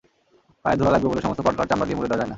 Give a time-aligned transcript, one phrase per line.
[0.63, 2.29] পায়ে ধুলা লাগবে বলে সমস্ত পথঘাট চামড়া দিয়ে মুড়ে দেওয়া যায় না।